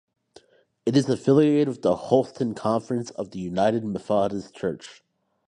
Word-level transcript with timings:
It 0.83 0.97
is 0.97 1.07
affiliated 1.09 1.67
with 1.67 1.83
the 1.83 1.95
Holston 1.95 2.55
Conference 2.55 3.11
of 3.11 3.29
the 3.29 3.39
United 3.39 3.85
Methodist 3.85 4.51
Church. 4.55 5.03